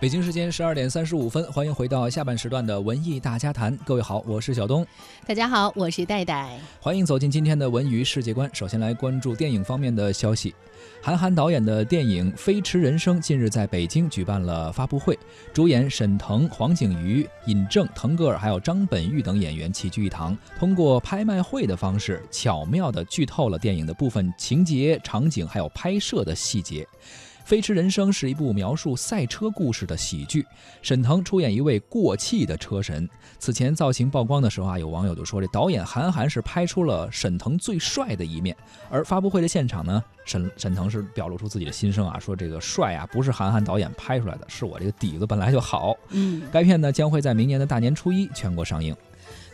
[0.00, 3.76] 北京时间十二点三十五分，欢迎回到下半时段的文艺大家谈。
[3.84, 4.84] 各位好，我是小东。
[5.26, 6.58] 大家好，我是戴戴。
[6.80, 8.48] 欢迎走进今天的文娱世界观。
[8.54, 10.54] 首先来关注电影方面的消息。
[11.02, 15.18] 韩寒导演的电影《飞驰人生》近日在北京举办了发布会，
[15.52, 26.84] 主演沈腾、黄景瑜、尹正、腾格尔还有张本煜等演员齐聚一堂，通过拍卖会的方式，巧妙地剧透了电影的部分情节、场景还有拍摄的细节。
[27.44, 30.46] 《飞驰人生》是一部描述赛车故事的喜剧，
[30.82, 33.08] 沈腾出演一位过气的车神。
[33.38, 38.56] 此前造型曝光的时候啊，有网友就说这导演韩寒是拍出了沈腾最帅的一面。
[38.88, 45.96] 而发布会的现场呢，沈沈腾是表露出自己的心声啊，说这个帅啊不是韩寒导演拍出来的，是我这个底子本来就好。
[46.10, 48.94] 嗯，该片呢将会在明年的大年初一全国上映。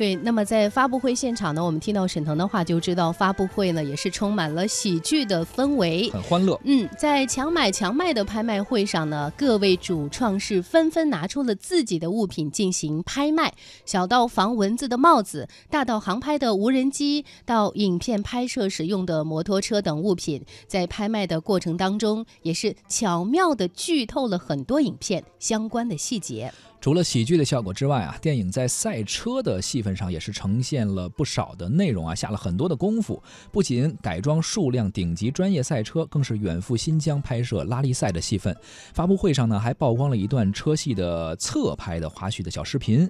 [0.00, 6.58] 对，那么在发布会现场呢，我们听到沈腾的话，就知道发布会呢也是充满了喜剧的氛围，很欢乐。
[6.64, 13.52] 嗯，在强买强卖的拍卖会上呢，各位主创是纷纷拿出了自己的物品进行拍卖，
[13.84, 26.50] 小到防蚊子的帽子，大到航拍的无人机，到影片拍摄使用的摩托车等物品，在拍卖的过程当中，也是巧妙的剧透了很多影片相关的细节。
[26.80, 33.22] 除了喜剧的效果之外啊，电影在赛车的戏份上也是呈现了不少的内容啊，下了很多的功夫。
[33.50, 38.56] 不仅改装数辆顶级专业赛车，更是远赴新疆拍摄拉力赛的戏份。
[38.92, 43.08] 发布会上呢，还曝光了一段车戏的侧拍的花絮的小视频。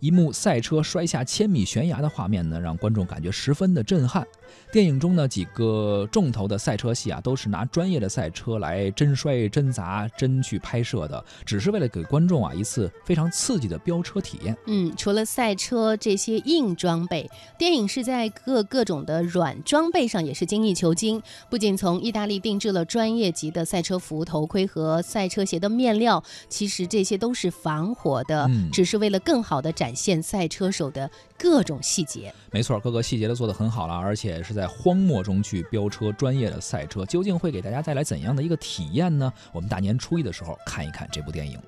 [0.00, 4.24] 一幕赛车摔下千米悬崖的画面呢，让观众感觉十分的震撼。
[4.70, 14.56] 电影中呢几个重头的赛车戏啊，都是拿专业的赛车来真摔真砸真去拍摄的，只是为了给观众啊一次非常刺激的飙车体验。
[14.66, 17.28] 嗯，除了赛车这些硬装备，
[17.58, 21.20] 电影是在各各种的软装备上也是精益求精。
[21.50, 29.88] 不仅从意大利定制了专业级的赛车服、头盔和赛车鞋的面料，其实这些都是防火的，只是为了更好的展。
[29.88, 39.32] 展现赛车手的各种细节，没错，各个细节都做得很好了，而且是在荒漠中去飙车，专业的赛车究竟会给大家带来怎样的一个体验呢？
[39.50, 41.58] 我们大年初一的时候看一看这部电影。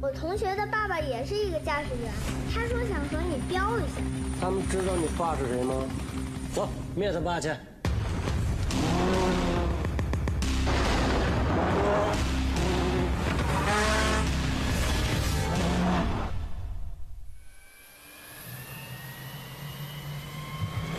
[0.00, 2.12] 我同学的爸爸也是一个驾驶员，
[2.52, 4.00] 他说想和你飙一下。
[4.40, 5.74] 他们知道你爸是谁吗？
[6.52, 7.48] 走，灭他爸去。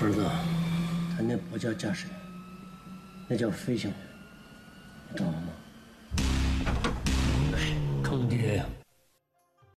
[0.02, 0.26] 儿子，
[1.16, 2.16] 他那不叫驾驶员，
[3.30, 4.13] 那叫飞行员。